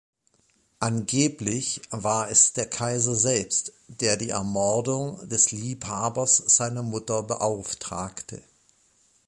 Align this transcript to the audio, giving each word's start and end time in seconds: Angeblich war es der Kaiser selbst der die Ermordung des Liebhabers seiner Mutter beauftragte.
Angeblich 0.79 1.79
war 1.91 2.31
es 2.31 2.53
der 2.53 2.65
Kaiser 2.67 3.13
selbst 3.13 3.71
der 3.87 4.17
die 4.17 4.31
Ermordung 4.31 5.29
des 5.29 5.51
Liebhabers 5.51 6.37
seiner 6.37 6.81
Mutter 6.81 7.21
beauftragte. 7.21 8.41